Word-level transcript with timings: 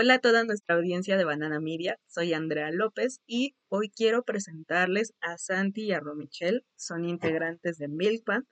Hola 0.00 0.14
a 0.14 0.18
toda 0.20 0.44
nuestra 0.44 0.76
audiencia 0.76 1.16
de 1.16 1.24
Banana 1.24 1.58
Media, 1.58 1.98
soy 2.06 2.32
Andrea 2.32 2.70
López 2.70 3.18
y 3.26 3.56
hoy 3.66 3.90
quiero 3.90 4.22
presentarles 4.22 5.12
a 5.20 5.38
Santi 5.38 5.86
y 5.86 5.92
a 5.92 5.98
Romichel, 5.98 6.64
son 6.76 7.04
integrantes 7.04 7.78
de 7.78 7.88
Milkband. 7.88 8.46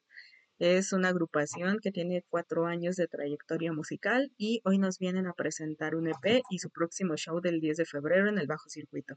Es 0.59 0.93
una 0.93 1.11
agrupación 1.11 1.79
que 1.81 1.93
tiene 1.93 2.25
cuatro 2.31 2.67
años 2.67 2.97
de 2.97 3.07
trayectoria 3.07 3.73
musical 3.73 4.33
y 4.37 4.61
hoy 4.65 4.79
nos 4.79 4.99
vienen 4.99 5.29
a 5.29 5.35
presentar 5.35 5.95
un 5.95 6.09
EP 6.09 6.43
y 6.51 6.59
su 6.59 6.69
próximo 6.71 7.17
show 7.17 7.41
del 7.41 7.61
10 7.61 7.77
de 7.77 7.85
febrero 7.85 8.29
en 8.29 8.39
el 8.39 8.49
Bajo 8.49 8.69
Circuito. 8.69 9.15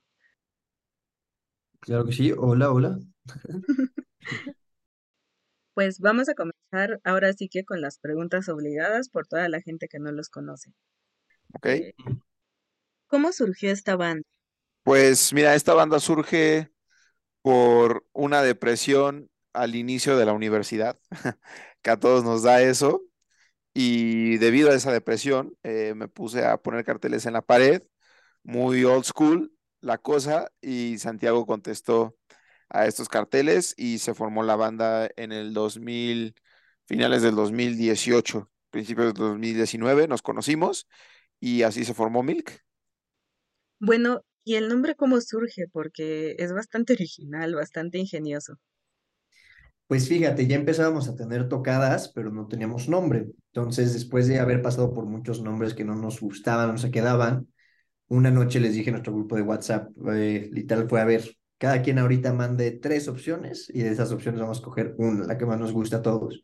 Claro 1.80 2.06
que 2.06 2.12
sí, 2.12 2.32
hola, 2.38 2.72
hola. 2.72 3.00
Pues 5.74 6.00
vamos 6.00 6.30
a 6.30 6.36
comenzar 6.36 7.00
ahora 7.04 7.34
sí 7.34 7.50
que 7.50 7.64
con 7.64 7.82
las 7.82 7.98
preguntas 7.98 8.50
obligadas 8.50 9.10
por 9.10 9.26
toda 9.26 9.50
la 9.50 9.62
gente 9.62 9.88
que 9.88 9.98
no 9.98 10.12
los 10.12 10.30
conoce. 10.30 10.74
Ok. 11.54 11.66
Eh, 11.66 11.96
¿Cómo 13.08 13.32
surgió 13.32 13.72
esta 13.72 13.96
banda? 13.96 14.24
Pues 14.84 15.34
mira, 15.34 15.56
esta 15.56 15.74
banda 15.74 16.00
surge 16.00 16.72
por 17.42 18.06
una 18.14 18.42
depresión 18.42 19.30
al 19.54 19.76
inicio 19.76 20.18
de 20.18 20.26
la 20.26 20.34
universidad, 20.34 20.98
que 21.82 21.90
a 21.90 22.00
todos 22.00 22.24
nos 22.24 22.44
da 22.44 22.62
eso, 22.62 23.04
y 23.74 24.38
debido 24.38 24.72
a 24.72 24.76
esa 24.76 24.92
depresión 24.92 25.56
eh, 25.64 25.94
me 25.96 26.08
puse 26.08 26.46
a 26.46 26.58
poner 26.58 26.86
carteles 26.86 27.26
en 27.26 27.34
la 27.34 27.42
pared, 27.42 27.84
muy 28.44 28.84
old 28.84 29.06
school 29.06 29.52
la 29.82 29.98
cosa, 29.98 30.52
y 30.62 30.98
Santiago 31.00 31.46
contestó 31.46 32.18
a 32.70 32.86
estos 32.86 33.10
carteles 33.10 33.74
y 33.78 34.00
se 34.00 34.14
formó 34.14 34.44
la 34.44 34.56
banda 34.56 35.10
en 35.16 35.32
el 35.32 35.54
2000, 35.54 36.36
finales 36.86 37.22
del 37.22 37.36
2018, 37.36 38.50
principios 38.70 39.08
del 39.08 39.16
2019, 39.16 40.08
nos 40.08 40.22
conocimos 40.22 40.88
y 41.40 41.64
así 41.64 41.86
se 41.86 41.94
formó 41.94 42.24
Milk. 42.24 42.62
Bueno, 43.80 44.24
¿y 44.44 44.56
el 44.56 44.68
nombre 44.68 44.96
cómo 44.96 45.20
surge? 45.22 45.68
Porque 45.72 46.36
es 46.38 46.54
bastante 46.54 46.94
original, 46.94 47.56
bastante 47.56 47.98
ingenioso. 47.98 48.58
Pues 49.88 50.08
fíjate, 50.08 50.46
ya 50.46 50.56
empezábamos 50.56 51.10
a 51.10 51.16
tener 51.16 51.50
tocadas, 51.50 52.10
pero 52.14 52.30
no 52.32 52.48
teníamos 52.48 52.88
nombre. 52.90 53.28
Entonces, 53.54 53.94
después 53.94 54.28
de 54.28 54.40
haber 54.40 54.62
pasado 54.62 54.94
por 54.94 55.06
muchos 55.06 55.42
nombres 55.42 55.74
que 55.74 55.84
no 55.84 55.96
nos 55.96 56.20
gustaban, 56.22 56.72
no 56.72 56.78
se 56.78 56.92
quedaban, 56.92 57.48
una 58.08 58.32
noche 58.32 58.60
les 58.60 58.74
dije 58.76 58.90
a 58.92 58.94
nuestro 58.94 59.14
grupo 59.14 59.36
de 59.36 59.42
WhatsApp, 59.44 59.90
eh, 60.14 60.50
literal 60.52 60.88
fue 60.90 61.02
a 61.02 61.06
ver, 61.06 61.38
cada 61.58 61.82
quien 61.82 62.00
ahorita 62.00 62.34
mande 62.34 62.72
tres 62.72 63.08
opciones 63.08 63.70
y 63.74 63.82
de 63.82 63.90
esas 63.90 64.12
opciones 64.12 64.42
vamos 64.42 64.60
a 64.60 64.64
coger 64.64 64.94
una, 64.98 65.26
la 65.26 65.38
que 65.38 65.46
más 65.46 65.60
nos 65.60 65.74
gusta 65.74 65.98
a 65.98 66.02
todos. 66.04 66.44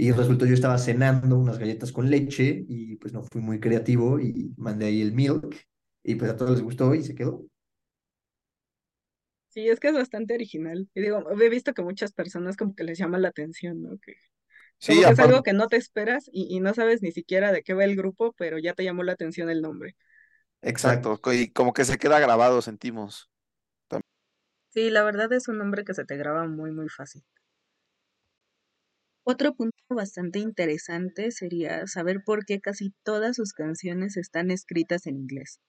Y 0.00 0.12
resultó 0.12 0.46
yo 0.46 0.54
estaba 0.54 0.78
cenando 0.78 1.36
unas 1.38 1.58
galletas 1.58 1.92
con 1.92 2.08
leche 2.10 2.64
y 2.68 2.96
pues 2.96 3.12
no 3.12 3.22
fui 3.22 3.42
muy 3.42 3.60
creativo 3.60 4.18
y 4.20 4.54
mandé 4.56 4.86
ahí 4.86 5.02
el 5.02 5.12
milk 5.12 5.54
y 6.02 6.14
pues 6.14 6.30
a 6.30 6.36
todos 6.36 6.52
les 6.52 6.62
gustó 6.62 6.94
y 6.94 7.02
se 7.02 7.14
quedó. 7.14 7.44
Sí, 9.48 9.68
es 9.68 9.80
que 9.80 9.88
es 9.88 9.94
bastante 9.94 10.34
original. 10.34 10.88
Y 10.94 11.00
digo, 11.00 11.24
he 11.30 11.48
visto 11.48 11.74
que 11.74 11.82
muchas 11.82 12.12
personas 12.12 12.56
como 12.56 12.74
que 12.74 12.84
les 12.84 12.98
llama 12.98 13.18
la 13.18 13.28
atención, 13.28 13.82
¿no? 13.82 13.98
Que 13.98 14.14
Sí, 14.78 14.94
como 14.94 15.04
que 15.04 15.10
es 15.12 15.20
algo 15.20 15.42
que 15.42 15.52
no 15.54 15.68
te 15.68 15.76
esperas 15.78 16.28
y, 16.32 16.54
y 16.56 16.60
no 16.60 16.74
sabes 16.74 17.02
ni 17.02 17.12
siquiera 17.12 17.52
de 17.52 17.62
qué 17.62 17.74
va 17.74 17.84
el 17.84 17.96
grupo, 17.96 18.34
pero 18.38 18.58
ya 18.58 18.74
te 18.74 18.84
llamó 18.84 19.02
la 19.04 19.12
atención 19.12 19.50
el 19.50 19.62
nombre. 19.62 19.96
Exacto. 20.62 21.20
y 21.32 21.50
como 21.52 21.72
que 21.74 21.84
se 21.84 21.98
queda 21.98 22.18
grabado, 22.20 22.62
sentimos. 22.62 23.30
Sí, 24.70 24.90
la 24.90 25.04
verdad 25.04 25.32
es 25.32 25.46
un 25.46 25.58
nombre 25.58 25.84
que 25.84 25.94
se 25.94 26.04
te 26.04 26.16
graba 26.16 26.44
muy, 26.48 26.72
muy 26.72 26.88
fácil. 26.88 27.22
Otro 29.30 29.54
punto 29.54 29.76
bastante 29.90 30.40
interesante 30.40 31.30
sería 31.30 31.86
saber 31.86 32.24
por 32.26 32.44
qué 32.44 32.60
casi 32.60 32.92
todas 33.04 33.36
sus 33.36 33.52
canciones 33.52 34.16
están 34.16 34.50
escritas 34.50 35.06
en 35.06 35.18
inglés. 35.18 35.60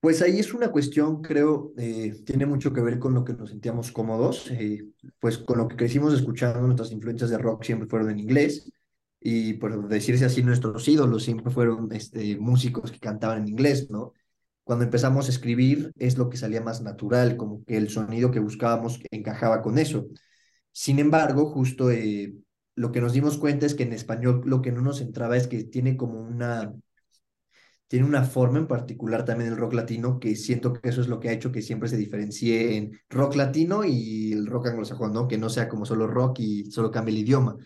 Pues 0.00 0.20
ahí 0.20 0.38
es 0.38 0.52
una 0.52 0.70
cuestión, 0.70 1.22
creo, 1.22 1.72
eh, 1.78 2.12
tiene 2.26 2.44
mucho 2.44 2.74
que 2.74 2.82
ver 2.82 2.98
con 2.98 3.14
lo 3.14 3.24
que 3.24 3.32
nos 3.32 3.48
sentíamos 3.48 3.90
cómodos, 3.90 4.50
eh, 4.50 4.84
pues 5.18 5.38
con 5.38 5.56
lo 5.56 5.66
que 5.66 5.76
crecimos 5.76 6.12
escuchando, 6.12 6.60
nuestras 6.60 6.92
influencias 6.92 7.30
de 7.30 7.38
rock 7.38 7.64
siempre 7.64 7.88
fueron 7.88 8.10
en 8.10 8.18
inglés, 8.18 8.70
y 9.18 9.54
por 9.54 9.88
decirse 9.88 10.26
así, 10.26 10.42
nuestros 10.42 10.86
ídolos 10.86 11.24
siempre 11.24 11.50
fueron 11.50 11.90
este, 11.92 12.36
músicos 12.36 12.92
que 12.92 13.00
cantaban 13.00 13.38
en 13.38 13.48
inglés, 13.48 13.88
¿no? 13.88 14.12
Cuando 14.62 14.84
empezamos 14.84 15.26
a 15.26 15.30
escribir 15.30 15.90
es 15.96 16.18
lo 16.18 16.28
que 16.28 16.36
salía 16.36 16.60
más 16.60 16.82
natural, 16.82 17.38
como 17.38 17.64
que 17.64 17.78
el 17.78 17.88
sonido 17.88 18.30
que 18.30 18.40
buscábamos 18.40 19.00
encajaba 19.10 19.62
con 19.62 19.78
eso. 19.78 20.06
Sin 20.70 20.98
embargo, 20.98 21.46
justo 21.50 21.90
eh, 21.90 22.34
lo 22.78 22.92
que 22.92 23.00
nos 23.00 23.12
dimos 23.12 23.38
cuenta 23.38 23.66
es 23.66 23.74
que 23.74 23.82
en 23.82 23.92
español 23.92 24.42
lo 24.44 24.62
que 24.62 24.70
no 24.70 24.80
nos 24.80 25.00
entraba 25.00 25.36
es 25.36 25.48
que 25.48 25.64
tiene 25.64 25.96
como 25.96 26.20
una 26.20 26.72
tiene 27.88 28.06
una 28.06 28.22
forma 28.22 28.58
en 28.58 28.68
particular 28.68 29.24
también 29.24 29.50
el 29.50 29.56
rock 29.56 29.72
latino 29.72 30.20
que 30.20 30.36
siento 30.36 30.74
que 30.74 30.88
eso 30.90 31.00
es 31.00 31.08
lo 31.08 31.18
que 31.18 31.30
ha 31.30 31.32
hecho 31.32 31.50
que 31.50 31.62
siempre 31.62 31.88
se 31.88 31.96
diferencie 31.96 32.76
en 32.76 33.00
rock 33.08 33.34
latino 33.34 33.82
y 33.84 34.32
el 34.32 34.46
rock 34.46 34.68
anglosajón, 34.68 35.12
¿no? 35.12 35.26
Que 35.26 35.38
no 35.38 35.48
sea 35.48 35.68
como 35.68 35.86
solo 35.86 36.06
rock 36.06 36.40
y 36.40 36.70
solo 36.70 36.90
cambie 36.90 37.14
el 37.14 37.22
idioma. 37.22 37.56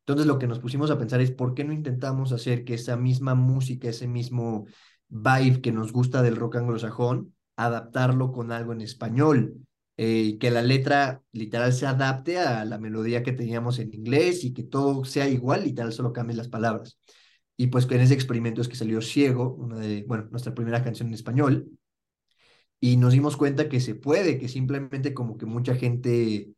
Entonces 0.00 0.26
lo 0.26 0.38
que 0.38 0.48
nos 0.48 0.58
pusimos 0.58 0.90
a 0.90 0.98
pensar 0.98 1.20
es 1.20 1.30
por 1.30 1.54
qué 1.54 1.64
no 1.64 1.72
intentamos 1.72 2.32
hacer 2.32 2.64
que 2.64 2.74
esa 2.74 2.96
misma 2.96 3.34
música, 3.36 3.88
ese 3.88 4.08
mismo 4.08 4.66
vibe 5.08 5.60
que 5.62 5.72
nos 5.72 5.92
gusta 5.92 6.20
del 6.20 6.36
rock 6.36 6.56
anglosajón, 6.56 7.34
adaptarlo 7.56 8.32
con 8.32 8.50
algo 8.52 8.72
en 8.72 8.80
español. 8.80 9.54
Eh, 10.02 10.38
que 10.38 10.50
la 10.50 10.62
letra 10.62 11.22
literal 11.30 11.74
se 11.74 11.86
adapte 11.86 12.38
a 12.38 12.64
la 12.64 12.78
melodía 12.78 13.22
que 13.22 13.32
teníamos 13.32 13.78
en 13.78 13.92
inglés 13.92 14.44
y 14.44 14.54
que 14.54 14.62
todo 14.62 15.04
sea 15.04 15.28
igual, 15.28 15.64
literal 15.64 15.92
solo 15.92 16.14
cambien 16.14 16.38
las 16.38 16.48
palabras. 16.48 16.98
Y 17.58 17.66
pues 17.66 17.86
en 17.90 18.00
ese 18.00 18.14
experimento 18.14 18.62
es 18.62 18.68
que 18.68 18.76
salió 18.76 19.02
Ciego, 19.02 19.54
una 19.56 19.76
de, 19.76 20.04
bueno, 20.08 20.26
nuestra 20.30 20.54
primera 20.54 20.82
canción 20.82 21.08
en 21.08 21.14
español, 21.14 21.68
y 22.80 22.96
nos 22.96 23.12
dimos 23.12 23.36
cuenta 23.36 23.68
que 23.68 23.78
se 23.78 23.94
puede, 23.94 24.38
que 24.38 24.48
simplemente 24.48 25.12
como 25.12 25.36
que 25.36 25.44
mucha 25.44 25.74
gente, 25.74 26.48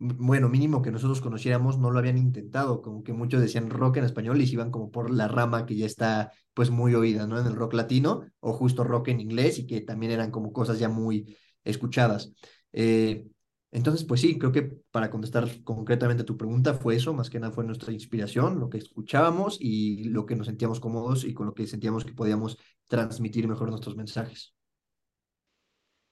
bueno, 0.00 0.48
mínimo 0.48 0.82
que 0.82 0.90
nosotros 0.90 1.20
conociéramos, 1.20 1.78
no 1.78 1.92
lo 1.92 2.00
habían 2.00 2.18
intentado, 2.18 2.82
como 2.82 3.04
que 3.04 3.12
muchos 3.12 3.40
decían 3.40 3.70
rock 3.70 3.98
en 3.98 4.04
español 4.04 4.40
y 4.40 4.48
se 4.48 4.54
iban 4.54 4.72
como 4.72 4.90
por 4.90 5.12
la 5.12 5.28
rama 5.28 5.64
que 5.64 5.76
ya 5.76 5.86
está 5.86 6.32
pues 6.54 6.70
muy 6.70 6.96
oída, 6.96 7.28
¿no? 7.28 7.38
En 7.38 7.46
el 7.46 7.54
rock 7.54 7.74
latino, 7.74 8.24
o 8.40 8.52
justo 8.52 8.82
rock 8.82 9.08
en 9.08 9.20
inglés, 9.20 9.60
y 9.60 9.66
que 9.68 9.80
también 9.80 10.10
eran 10.10 10.32
como 10.32 10.52
cosas 10.52 10.80
ya 10.80 10.88
muy 10.88 11.36
escuchadas. 11.62 12.32
Eh, 12.72 13.26
entonces, 13.72 14.04
pues 14.04 14.20
sí, 14.20 14.38
creo 14.38 14.50
que 14.50 14.62
para 14.90 15.10
contestar 15.10 15.48
concretamente 15.62 16.22
a 16.22 16.26
tu 16.26 16.36
pregunta 16.36 16.74
fue 16.74 16.96
eso, 16.96 17.12
más 17.14 17.30
que 17.30 17.38
nada 17.38 17.52
fue 17.52 17.64
nuestra 17.64 17.92
inspiración, 17.92 18.58
lo 18.58 18.68
que 18.68 18.78
escuchábamos 18.78 19.58
y 19.60 20.04
lo 20.04 20.26
que 20.26 20.34
nos 20.34 20.48
sentíamos 20.48 20.80
cómodos 20.80 21.24
y 21.24 21.34
con 21.34 21.46
lo 21.46 21.54
que 21.54 21.66
sentíamos 21.68 22.04
que 22.04 22.12
podíamos 22.12 22.58
transmitir 22.88 23.46
mejor 23.46 23.70
nuestros 23.70 23.96
mensajes. 23.96 24.54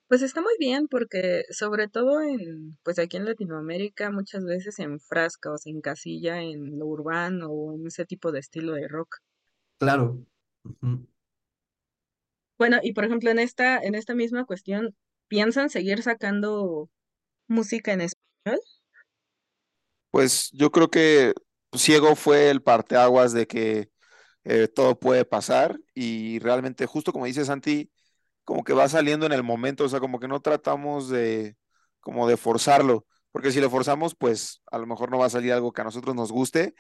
Pues 0.06 0.22
está 0.22 0.40
muy 0.40 0.54
bien 0.58 0.88
porque 0.88 1.44
sobre 1.50 1.88
todo 1.88 2.22
en, 2.22 2.78
pues 2.82 2.98
aquí 2.98 3.18
en 3.18 3.26
Latinoamérica 3.26 4.10
muchas 4.10 4.42
veces 4.44 4.76
se 4.76 4.84
enfrasca 4.84 5.52
o 5.52 5.58
se 5.58 5.68
encasilla 5.68 6.40
en 6.40 6.78
lo 6.78 6.86
urbano 6.86 7.50
o 7.50 7.74
en 7.74 7.86
ese 7.86 8.06
tipo 8.06 8.32
de 8.32 8.38
estilo 8.38 8.72
de 8.72 8.88
rock. 8.88 9.16
Claro. 9.78 10.24
Bueno, 12.56 12.78
y 12.82 12.92
por 12.94 13.04
ejemplo 13.04 13.30
en 13.30 13.38
esta, 13.38 13.78
en 13.80 13.94
esta 13.94 14.14
misma 14.14 14.46
cuestión, 14.46 14.96
¿piensan 15.28 15.70
seguir 15.70 16.02
sacando 16.02 16.90
música 17.48 17.92
en 17.92 18.02
español? 18.02 18.60
Pues 20.10 20.50
yo 20.52 20.70
creo 20.70 20.90
que 20.90 21.34
Ciego 21.76 22.16
fue 22.16 22.50
el 22.50 22.62
parteaguas 22.62 23.32
de 23.32 23.46
que 23.46 23.90
eh, 24.44 24.68
todo 24.68 24.98
puede 25.00 25.24
pasar 25.24 25.78
y 25.94 26.38
realmente 26.40 26.86
justo 26.86 27.12
como 27.12 27.26
dice 27.26 27.44
Santi, 27.44 27.92
como 28.44 28.64
que 28.64 28.74
va 28.74 28.88
saliendo 28.88 29.26
en 29.26 29.32
el 29.32 29.42
momento, 29.44 29.84
o 29.84 29.90
sea, 29.90 30.00
como 30.00 30.20
que 30.20 30.28
no 30.28 30.40
tratamos 30.42 31.08
de 31.10 31.56
como 32.00 32.28
de 32.28 32.36
forzarlo, 32.38 33.06
porque 33.32 33.52
si 33.52 33.60
lo 33.60 33.70
forzamos, 33.70 34.14
pues 34.16 34.62
a 34.72 34.78
lo 34.78 34.86
mejor 34.86 35.10
no 35.10 35.18
va 35.18 35.26
a 35.26 35.30
salir 35.30 35.52
algo 35.52 35.72
que 35.72 35.82
a 35.82 35.84
nosotros 35.84 36.14
nos 36.16 36.32
guste 36.32 36.74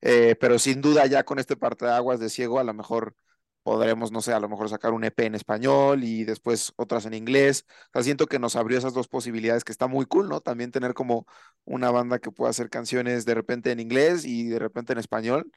Eh, 0.00 0.36
pero 0.40 0.58
sin 0.58 0.80
duda 0.80 1.06
ya 1.06 1.24
con 1.24 1.38
este 1.38 1.56
parteaguas 1.56 2.20
de 2.20 2.28
ciego, 2.30 2.58
a 2.58 2.64
lo 2.64 2.74
mejor 2.74 3.14
podremos, 3.62 4.12
no 4.12 4.20
sé, 4.22 4.32
a 4.32 4.40
lo 4.40 4.48
mejor 4.48 4.68
sacar 4.68 4.92
un 4.92 5.04
EP 5.04 5.26
en 5.26 5.34
español 5.34 6.04
y 6.04 6.24
después 6.24 6.72
otras 6.76 7.06
en 7.06 7.14
inglés. 7.14 7.66
O 7.88 7.92
sea, 7.94 8.02
siento 8.02 8.26
que 8.26 8.38
nos 8.38 8.56
abrió 8.56 8.78
esas 8.78 8.94
dos 8.94 9.08
posibilidades 9.08 9.64
que 9.64 9.72
está 9.72 9.86
muy 9.86 10.06
cool, 10.06 10.28
¿no? 10.28 10.40
También 10.40 10.72
tener 10.72 10.94
como 10.94 11.26
una 11.64 11.90
banda 11.90 12.18
que 12.18 12.30
pueda 12.32 12.50
hacer 12.50 12.70
canciones 12.70 13.24
de 13.24 13.34
repente 13.34 13.70
en 13.72 13.80
inglés 13.80 14.24
y 14.24 14.48
de 14.48 14.58
repente 14.58 14.92
en 14.92 14.98
español. 14.98 15.50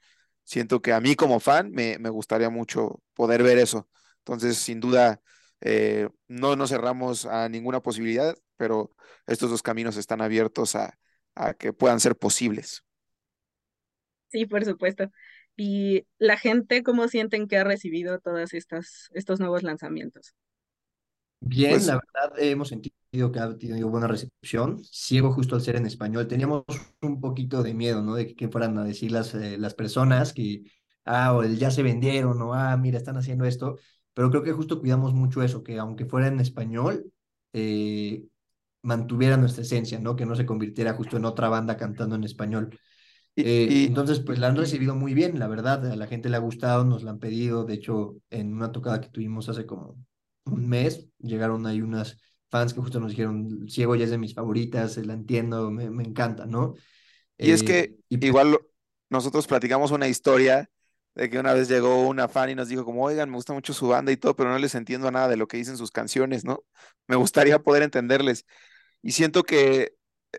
Siento 0.44 0.82
que 0.82 0.94
a 0.94 1.02
mí 1.02 1.16
como 1.16 1.40
fan 1.40 1.72
me, 1.72 1.98
me 2.00 2.10
gustaría 2.10 2.50
mucho 2.50 3.02
poder 3.14 3.42
ver 3.44 3.58
eso. 3.58 3.90
Entonces, 4.20 4.58
sin 4.58 4.80
duda, 4.80 5.22
eh, 5.62 6.10
no 6.28 6.56
nos 6.56 6.70
cerramos 6.70 7.26
a 7.26 7.50
ninguna 7.50 7.82
posibilidad, 7.82 8.36
pero 8.58 8.92
estos 9.28 9.50
dos 9.50 9.64
caminos 9.64 9.98
están 9.98 10.22
abiertos 10.22 10.76
a, 10.76 10.98
a 11.36 11.54
que 11.56 11.74
puedan 11.74 12.00
ser 12.00 12.16
posibles. 12.18 12.84
Sí, 14.28 14.46
por 14.46 14.66
supuesto. 14.66 15.10
¿Y 15.58 16.06
la 16.18 16.38
gente 16.38 16.84
cómo 16.84 17.08
sienten 17.08 17.48
que 17.48 17.58
ha 17.58 17.64
recibido 17.64 18.20
todas 18.20 18.54
estas, 18.54 19.10
estos 19.14 19.40
nuevos 19.40 19.64
lanzamientos? 19.64 20.36
Bien, 21.40 21.72
Pues 21.72 21.86
la 21.86 21.96
verdad 21.96 22.40
eh, 22.40 22.52
hemos 22.52 22.70
sentido 22.70 23.32
que 23.32 23.40
ha 23.40 23.56
tenido 23.58 23.90
buena 23.90 24.08
recepción. 24.08 24.84
Ciego 24.84 25.32
justo 25.32 25.56
al 25.56 25.62
ser 25.62 25.76
en 25.76 25.86
español, 25.86 26.28
teníamos 26.28 26.64
un 27.02 27.20
poquito 27.22 27.62
de 27.62 27.74
miedo, 27.74 28.02
¿no? 28.02 28.16
De 28.16 28.28
que, 28.28 28.36
que 28.36 28.50
fueran 28.50 28.78
a 28.78 28.84
decir 28.84 29.12
las, 29.12 29.34
eh, 29.36 29.58
las 29.58 29.76
personas 29.76 30.34
que, 30.34 30.64
ah, 31.06 31.34
o 31.36 31.44
el 31.44 31.58
ya 31.60 31.70
se 31.72 31.84
vendieron, 31.84 32.42
o 32.42 32.54
ah, 32.54 32.76
mira, 32.78 32.98
están 32.98 33.18
haciendo 33.18 33.46
esto. 33.46 33.78
pero 34.14 34.30
creo 34.32 34.44
que 34.44 34.54
justo 34.54 34.80
cuidamos 34.80 35.14
mucho 35.14 35.44
eso, 35.44 35.64
que 35.64 35.78
aunque 35.78 36.06
fuera 36.06 36.28
en 36.28 36.40
español, 36.40 37.12
eh, 37.54 38.26
mantuviera 38.84 39.38
nuestra 39.38 39.64
esencia, 39.64 40.00
¿no? 40.00 40.16
Que 40.16 40.26
no 40.26 40.36
se 40.36 40.46
convirtiera 40.46 40.94
justo 40.94 41.18
en 41.18 41.26
otra 41.26 41.50
banda 41.50 41.78
cantando 41.78 42.16
en 42.16 42.24
español. 42.24 42.80
Eh, 43.38 43.86
entonces, 43.88 44.20
pues 44.22 44.40
la 44.40 44.48
han 44.48 44.56
recibido 44.56 44.96
muy 44.96 45.14
bien, 45.14 45.40
la 45.40 45.48
verdad, 45.48 45.86
a 45.92 45.96
la 45.96 46.08
gente 46.08 46.30
le 46.30 46.38
ha 46.38 46.40
gustado, 46.40 46.86
nos 46.86 47.04
la 47.04 47.12
han 47.12 47.20
pedido, 47.20 47.66
de 47.66 47.74
hecho, 47.74 48.16
en 48.30 48.54
una 48.54 48.72
tocada 48.72 49.02
que 49.02 49.10
tuvimos 49.10 49.50
hace 49.50 49.66
como 49.66 49.98
un 50.46 50.70
mes, 50.70 51.08
llegaron 51.20 51.66
ahí 51.68 51.82
unas 51.82 52.18
fans 52.50 52.74
que 52.74 52.82
justo 52.82 53.00
nos 53.00 53.12
dijeron, 53.12 53.68
Ciego 53.68 53.96
ya 53.96 54.06
es 54.06 54.12
de 54.12 54.18
mis 54.18 54.34
favoritas, 54.34 54.98
la 54.98 55.14
entiendo, 55.14 55.70
me, 55.70 55.90
me 55.90 56.04
encanta, 56.04 56.46
¿no? 56.46 56.76
Y 57.38 57.52
es 57.52 57.64
que 57.64 57.80
eh, 57.80 57.96
pues 58.10 58.22
igual 58.22 58.58
nosotros 59.10 59.48
platicamos 59.48 59.92
una 59.92 60.08
historia 60.08 60.70
de 61.16 61.30
que 61.30 61.40
una 61.40 61.54
vez 61.54 61.68
llegó 61.70 62.08
una 62.08 62.28
fan 62.28 62.50
y 62.50 62.56
nos 62.56 62.68
dijo 62.68 62.86
como, 62.86 63.04
oigan, 63.04 63.30
me 63.30 63.36
gusta 63.36 63.54
mucho 63.54 63.74
su 63.74 63.88
banda 63.88 64.12
y 64.12 64.18
todo, 64.18 64.36
pero 64.36 64.50
no 64.50 64.60
les 64.60 64.76
entiendo 64.76 65.10
nada 65.12 65.28
de 65.28 65.38
lo 65.38 65.48
que 65.48 65.58
dicen 65.58 65.78
sus 65.78 65.92
canciones, 65.92 66.44
¿no? 66.46 66.64
Me 67.08 67.16
gustaría 67.16 67.60
poder 67.60 67.84
entenderles. 67.84 68.46
Y 69.02 69.12
siento 69.12 69.44
que 69.44 69.96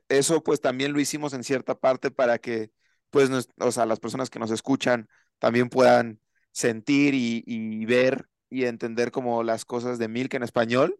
eso 0.09 0.43
pues 0.43 0.61
también 0.61 0.93
lo 0.93 1.01
hicimos 1.01 1.33
en 1.35 1.45
cierta 1.45 1.75
parte 1.79 2.11
para 2.11 2.39
que 2.39 2.71
pues, 3.11 3.31
o 3.59 3.73
sea, 3.73 3.87
las 3.87 4.01
personas 4.01 4.31
que 4.31 4.39
nos 4.39 4.51
escuchan 4.51 5.09
también 5.39 5.69
puedan 5.69 6.21
sentir 6.53 7.15
y, 7.15 7.43
y 7.47 7.85
ver 7.87 8.29
y 8.51 8.65
entender 8.65 9.11
como 9.11 9.43
las 9.43 9.65
cosas 9.65 9.99
de 9.99 10.09
Milk 10.09 10.35
en 10.35 10.43
español. 10.43 10.99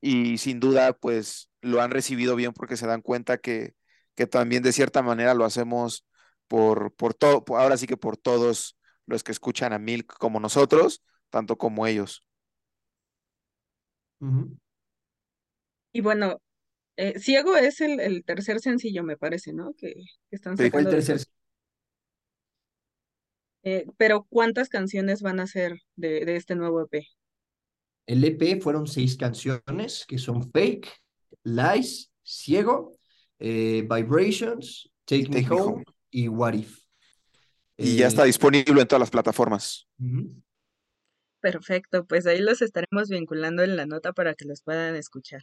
Y 0.00 0.38
sin 0.38 0.60
duda 0.60 0.92
pues 0.94 1.50
lo 1.60 1.80
han 1.82 1.90
recibido 1.90 2.36
bien 2.36 2.52
porque 2.52 2.76
se 2.76 2.86
dan 2.86 3.02
cuenta 3.02 3.38
que, 3.38 3.74
que 4.14 4.26
también 4.26 4.62
de 4.62 4.72
cierta 4.72 5.02
manera 5.02 5.34
lo 5.34 5.44
hacemos 5.44 6.06
por, 6.48 6.94
por 6.94 7.14
todo, 7.14 7.44
ahora 7.56 7.76
sí 7.76 7.86
que 7.86 7.96
por 7.96 8.16
todos 8.16 8.78
los 9.06 9.22
que 9.24 9.32
escuchan 9.32 9.72
a 9.72 9.78
Milk 9.78 10.18
como 10.18 10.40
nosotros, 10.40 11.02
tanto 11.30 11.56
como 11.58 11.86
ellos. 11.86 12.26
Y 15.92 16.00
bueno, 16.00 16.38
eh, 16.96 17.18
Ciego 17.18 17.56
es 17.56 17.80
el, 17.80 18.00
el, 18.00 18.24
tercer 18.24 18.60
sencillo, 18.60 19.02
me 19.02 19.16
parece, 19.16 19.52
¿no? 19.52 19.74
Que, 19.74 19.94
están 20.30 20.56
sacando. 20.56 20.90
el 20.90 20.94
tercer. 20.96 21.26
Eh, 23.64 23.86
pero 23.96 24.26
¿cuántas 24.28 24.68
canciones 24.68 25.22
van 25.22 25.40
a 25.40 25.46
ser 25.46 25.78
de, 25.96 26.24
de 26.24 26.36
este 26.36 26.56
nuevo 26.56 26.82
EP? 26.82 27.06
El 28.06 28.24
EP 28.24 28.60
fueron 28.60 28.86
seis 28.86 29.16
canciones 29.16 30.04
que 30.06 30.18
son 30.18 30.50
Fake, 30.50 30.88
Lies, 31.44 32.10
Ciego, 32.24 32.98
eh, 33.38 33.86
Vibrations, 33.88 34.90
Take, 35.04 35.28
Me, 35.28 35.46
home, 35.48 35.84
y 36.10 36.28
What 36.28 36.54
If. 36.54 36.78
Y 37.76 37.96
ya 37.96 38.08
está 38.08 38.24
disponible 38.24 38.80
en 38.80 38.86
todas 38.86 39.00
las 39.00 39.10
plataformas. 39.10 39.88
Perfecto, 41.40 42.04
pues 42.06 42.26
ahí 42.26 42.40
los 42.40 42.62
estaremos 42.62 43.08
vinculando 43.08 43.62
en 43.62 43.76
la 43.76 43.86
nota 43.86 44.12
para 44.12 44.34
que 44.34 44.44
los 44.44 44.62
puedan 44.62 44.94
escuchar. 44.94 45.42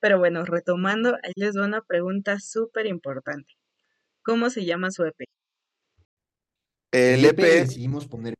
Pero 0.00 0.18
bueno, 0.18 0.44
retomando, 0.44 1.16
ahí 1.22 1.32
les 1.36 1.54
doy 1.54 1.66
una 1.66 1.82
pregunta 1.82 2.40
súper 2.40 2.86
importante. 2.86 3.52
¿Cómo 4.22 4.50
se 4.50 4.64
llama 4.64 4.90
su 4.90 5.04
EP? 5.04 5.24
El 6.92 7.24
EP, 7.24 7.38
e 7.42 7.60
decidimos 7.60 8.06
poner, 8.06 8.34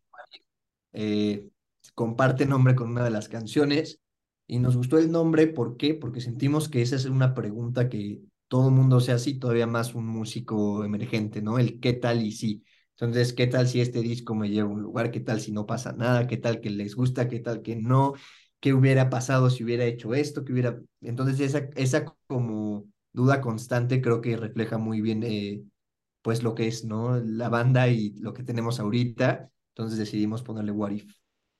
eh, 0.92 1.48
comparte 1.94 2.46
nombre 2.46 2.74
con 2.74 2.90
una 2.90 3.04
de 3.04 3.10
las 3.10 3.28
canciones 3.28 4.00
y 4.46 4.58
nos 4.58 4.76
gustó 4.76 4.98
el 4.98 5.12
nombre, 5.12 5.46
¿por 5.46 5.76
qué? 5.76 5.94
Porque 5.94 6.20
sentimos 6.20 6.68
que 6.68 6.82
esa 6.82 6.96
es 6.96 7.04
una 7.04 7.34
pregunta 7.34 7.88
que 7.88 8.20
todo 8.48 8.68
el 8.68 8.74
mundo 8.74 8.98
sea 9.00 9.14
así, 9.14 9.38
todavía 9.38 9.66
más 9.68 9.94
un 9.94 10.06
músico 10.06 10.84
emergente, 10.84 11.40
¿no? 11.40 11.58
El 11.58 11.78
qué 11.78 11.92
tal 11.92 12.22
y 12.22 12.32
sí. 12.32 12.64
Entonces, 12.98 13.32
¿qué 13.32 13.46
tal 13.46 13.68
si 13.68 13.80
este 13.80 14.00
disco 14.00 14.34
me 14.34 14.50
lleva 14.50 14.68
a 14.68 14.72
un 14.72 14.82
lugar? 14.82 15.10
¿Qué 15.12 15.20
tal 15.20 15.40
si 15.40 15.52
no 15.52 15.66
pasa 15.66 15.92
nada? 15.92 16.26
¿Qué 16.26 16.36
tal 16.36 16.60
que 16.60 16.68
les 16.70 16.96
gusta? 16.96 17.28
¿Qué 17.28 17.38
tal 17.38 17.62
que 17.62 17.76
no? 17.76 18.14
¿Qué 18.60 18.74
hubiera 18.74 19.10
pasado 19.10 19.50
si 19.50 19.64
hubiera 19.64 19.84
hecho 19.84 20.14
esto? 20.14 20.44
¿Qué 20.44 20.52
hubiera... 20.52 20.78
Entonces, 21.00 21.40
esa, 21.40 21.68
esa 21.76 22.04
como 22.26 22.86
duda 23.12 23.40
constante 23.40 24.00
creo 24.00 24.20
que 24.20 24.36
refleja 24.36 24.78
muy 24.78 25.00
bien 25.00 25.22
eh, 25.22 25.62
pues 26.22 26.42
lo 26.42 26.54
que 26.54 26.68
es, 26.68 26.84
¿no? 26.84 27.16
La 27.16 27.48
banda 27.48 27.88
y 27.88 28.10
lo 28.20 28.34
que 28.34 28.42
tenemos 28.42 28.80
ahorita. 28.80 29.50
Entonces 29.70 29.98
decidimos 29.98 30.42
ponerle 30.42 30.72
What 30.72 30.90
If. 30.90 31.12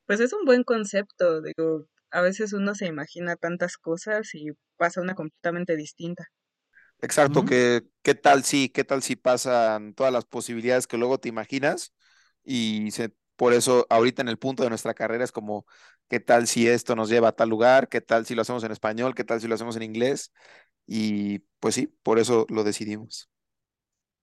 Pues 0.06 0.20
es 0.20 0.32
un 0.32 0.44
buen 0.44 0.64
concepto, 0.64 1.40
digo, 1.40 1.86
a 2.10 2.20
veces 2.20 2.52
uno 2.52 2.74
se 2.74 2.86
imagina 2.86 3.36
tantas 3.36 3.76
cosas 3.76 4.34
y 4.34 4.50
pasa 4.76 5.00
una 5.00 5.14
completamente 5.14 5.76
distinta. 5.76 6.26
Exacto, 7.00 7.44
que 7.44 7.82
qué 8.02 8.14
tal 8.14 8.44
si, 8.44 8.68
qué 8.68 8.84
tal 8.84 9.02
si 9.02 9.16
pasan 9.16 9.94
todas 9.94 10.12
las 10.12 10.26
posibilidades 10.26 10.86
que 10.86 10.98
luego 10.98 11.18
te 11.18 11.28
imaginas 11.30 11.94
y 12.44 12.90
se, 12.90 13.14
por 13.40 13.54
eso 13.54 13.86
ahorita 13.88 14.20
en 14.20 14.28
el 14.28 14.36
punto 14.36 14.62
de 14.62 14.68
nuestra 14.68 14.92
carrera 14.92 15.24
es 15.24 15.32
como 15.32 15.64
qué 16.10 16.20
tal 16.20 16.46
si 16.46 16.68
esto 16.68 16.94
nos 16.94 17.08
lleva 17.08 17.28
a 17.28 17.32
tal 17.32 17.48
lugar, 17.48 17.88
qué 17.88 18.02
tal 18.02 18.26
si 18.26 18.34
lo 18.34 18.42
hacemos 18.42 18.64
en 18.64 18.70
español, 18.70 19.14
qué 19.14 19.24
tal 19.24 19.40
si 19.40 19.48
lo 19.48 19.54
hacemos 19.54 19.76
en 19.76 19.82
inglés 19.82 20.30
y 20.86 21.38
pues 21.58 21.74
sí, 21.74 21.86
por 22.02 22.18
eso 22.18 22.44
lo 22.50 22.64
decidimos. 22.64 23.30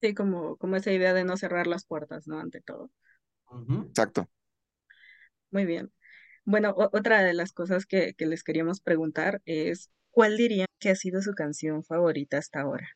Sí, 0.01 0.13
como, 0.13 0.55
como 0.57 0.75
esa 0.75 0.91
idea 0.91 1.15
de 1.15 1.23
no 1.23 1.35
cerrar 1.35 1.65
las 1.65 1.83
puertas, 1.83 2.27
¿no? 2.27 2.39
Ante 2.39 2.61
todo. 2.61 2.91
Exacto. 3.89 4.29
Muy 5.49 5.65
bien. 5.65 5.91
Bueno, 6.45 6.75
otra 6.77 7.23
de 7.23 7.33
las 7.33 7.53
cosas 7.53 7.87
que, 7.87 8.13
que 8.13 8.27
les 8.27 8.43
queríamos 8.43 8.81
preguntar 8.81 9.41
es 9.45 9.89
¿Cuál 10.11 10.37
dirían 10.37 10.67
que 10.79 10.91
ha 10.91 10.95
sido 10.95 11.23
su 11.23 11.33
canción 11.33 11.83
favorita 11.83 12.37
hasta 12.37 12.61
ahora? 12.61 12.87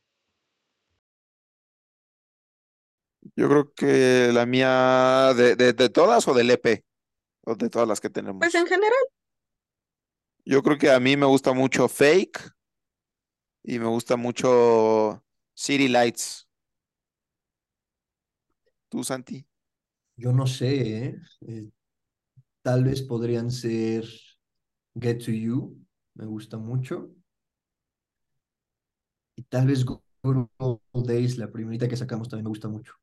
Yo 3.36 3.48
creo 3.48 3.74
que 3.74 4.32
la 4.34 4.46
mía, 4.46 5.34
de, 5.36 5.56
de, 5.56 5.90
todas 5.90 6.28
o 6.28 6.34
del 6.34 6.50
EP, 6.52 6.84
o 7.46 7.56
de 7.56 7.70
todas 7.70 7.88
las 7.88 8.02
que 8.02 8.10
tenemos. 8.10 8.40
Pues 8.40 8.56
en 8.56 8.66
general. 8.66 9.04
Yo 10.44 10.64
creo 10.64 10.78
que 10.78 10.90
a 10.90 11.00
mí 11.00 11.16
me 11.16 11.28
gusta 11.28 11.54
mucho 11.54 11.88
Fake 11.88 12.52
y 13.64 13.78
me 13.78 13.86
gusta 13.86 14.16
mucho 14.16 15.24
City 15.54 15.88
Lights. 15.88 16.48
¿Tú, 18.90 19.04
Santi? 19.04 19.46
Yo 20.18 20.34
no 20.34 20.48
sé, 20.48 21.06
¿eh? 21.06 21.16
Eh, 21.48 21.70
tal 22.62 22.84
vez 22.84 23.02
podrían 23.04 23.52
ser 23.52 24.06
Get 25.00 25.24
to 25.24 25.32
You 25.32 25.82
me 26.16 26.26
gusta 26.26 26.58
mucho. 26.58 27.10
Y 29.36 29.44
tal 29.44 29.68
vez 29.68 29.86
Good 29.86 30.00
Days, 30.94 31.38
la 31.38 31.52
primerita 31.52 31.88
que 31.88 31.98
sacamos, 31.98 32.30
también 32.30 32.46
me 32.46 32.50
gusta 32.50 32.68
mucho. 32.68 32.94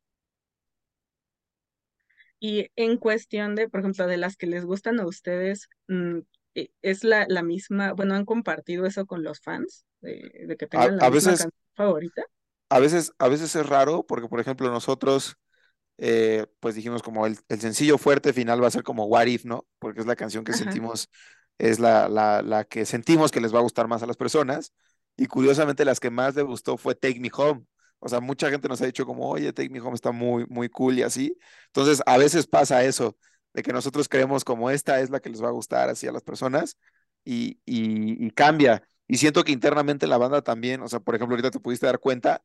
Y 2.40 2.70
en 2.76 2.96
cuestión 2.96 3.54
de, 3.54 3.68
por 3.68 3.80
ejemplo, 3.80 4.06
de 4.06 4.16
las 4.16 4.36
que 4.36 4.46
les 4.46 4.64
gustan 4.64 5.00
a 5.00 5.06
ustedes, 5.06 5.68
mm, 5.88 6.18
e, 6.54 6.70
¿es 6.82 7.04
la, 7.04 7.26
la 7.28 7.42
misma, 7.42 7.92
bueno, 7.92 8.14
han 8.14 8.24
compartido 8.24 8.86
eso 8.86 9.06
con 9.06 9.22
los 9.22 9.40
fans 9.40 9.84
de, 10.00 10.56
que 10.58 10.66
tengan 10.66 10.96
la 10.98 11.10
misma 11.10 11.30
canción 11.30 11.50
favorita? 11.74 12.22
A 12.70 12.78
veces, 12.78 13.12
a 13.18 13.28
veces 13.28 13.54
es 13.56 13.66
raro 13.66 14.06
porque, 14.06 14.28
por 14.28 14.40
ejemplo, 14.40 14.70
nosotros, 14.70 15.36
eh, 15.96 16.46
pues 16.60 16.74
dijimos 16.74 17.02
como 17.02 17.26
el, 17.26 17.38
el, 17.48 17.60
sencillo 17.60 17.98
fuerte 17.98 18.32
final 18.32 18.62
va 18.62 18.68
a 18.68 18.72
ser 18.72 18.82
como 18.82 19.06
What 19.06 19.26
If, 19.26 19.44
¿no? 19.44 19.66
Porque 19.78 20.00
es 20.00 20.06
la 20.06 20.16
canción 20.16 20.44
que 20.44 20.52
sentimos 20.52 21.08
es 21.58 21.80
la, 21.80 22.08
la, 22.08 22.42
la, 22.42 22.64
que 22.64 22.86
sentimos 22.86 23.32
que 23.32 23.40
les 23.40 23.52
va 23.52 23.58
a 23.58 23.62
gustar 23.62 23.88
más 23.88 24.02
a 24.02 24.06
las 24.06 24.16
personas. 24.16 24.72
Y 25.16 25.26
curiosamente 25.26 25.84
las 25.84 26.00
que 26.00 26.10
más 26.10 26.36
les 26.36 26.44
gustó 26.44 26.76
fue 26.76 26.94
Take 26.94 27.20
Me 27.20 27.30
Home. 27.34 27.64
O 28.00 28.08
sea, 28.08 28.20
mucha 28.20 28.50
gente 28.50 28.68
nos 28.68 28.80
ha 28.80 28.86
dicho 28.86 29.06
como, 29.06 29.28
oye, 29.28 29.52
Take 29.52 29.70
Me 29.70 29.80
Home 29.80 29.94
está 29.94 30.12
muy, 30.12 30.46
muy 30.48 30.68
cool 30.68 30.98
y 30.98 31.02
así. 31.02 31.36
Entonces, 31.66 32.02
a 32.06 32.16
veces 32.18 32.46
pasa 32.46 32.84
eso, 32.84 33.16
de 33.54 33.62
que 33.62 33.72
nosotros 33.72 34.08
creemos 34.08 34.44
como 34.44 34.70
esta 34.70 35.00
es 35.00 35.10
la 35.10 35.20
que 35.20 35.30
les 35.30 35.42
va 35.42 35.48
a 35.48 35.52
gustar 35.52 35.88
así 35.88 36.06
a 36.06 36.12
las 36.12 36.22
personas 36.22 36.76
y, 37.24 38.30
cambia. 38.32 38.82
Y 39.08 39.18
siento 39.18 39.44
que 39.44 39.52
internamente 39.52 40.06
la 40.06 40.18
banda 40.18 40.42
también, 40.42 40.82
o 40.82 40.88
sea, 40.88 41.00
por 41.00 41.14
ejemplo, 41.14 41.34
ahorita 41.34 41.50
te 41.50 41.60
pudiste 41.60 41.86
dar 41.86 41.98
cuenta, 41.98 42.44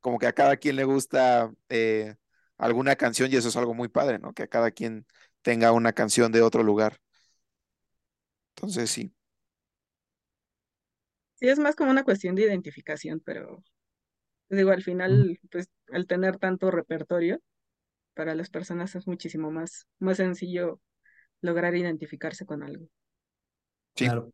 como 0.00 0.18
que 0.18 0.26
a 0.26 0.32
cada 0.34 0.56
quien 0.56 0.76
le 0.76 0.84
gusta 0.84 1.52
eh, 1.68 2.16
alguna 2.58 2.96
canción 2.96 3.30
y 3.32 3.36
eso 3.36 3.48
es 3.48 3.56
algo 3.56 3.74
muy 3.74 3.88
padre, 3.88 4.18
¿no? 4.18 4.32
Que 4.34 4.44
a 4.44 4.48
cada 4.48 4.70
quien 4.70 5.06
tenga 5.42 5.72
una 5.72 5.92
canción 5.92 6.32
de 6.32 6.42
otro 6.42 6.62
lugar. 6.62 7.00
Entonces 8.56 8.90
sí. 8.90 9.12
Sí, 11.34 11.48
es 11.48 11.58
más 11.58 11.76
como 11.76 11.90
una 11.90 12.04
cuestión 12.04 12.34
de 12.34 12.42
identificación, 12.42 13.20
pero 13.24 13.62
digo, 14.56 14.70
al 14.70 14.82
final, 14.82 15.38
pues 15.50 15.68
al 15.92 16.06
tener 16.06 16.38
tanto 16.38 16.70
repertorio, 16.70 17.40
para 18.14 18.34
las 18.34 18.50
personas 18.50 18.94
es 18.96 19.06
muchísimo 19.06 19.50
más, 19.50 19.86
más 19.98 20.16
sencillo 20.16 20.80
lograr 21.40 21.76
identificarse 21.76 22.46
con 22.46 22.62
algo. 22.62 22.88
Claro. 23.94 24.32